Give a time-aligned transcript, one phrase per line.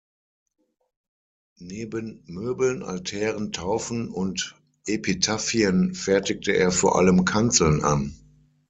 [1.59, 4.55] Neben Möbeln, Altären, Taufen und
[4.87, 8.17] Epitaphien fertigte er vor allem Kanzeln an.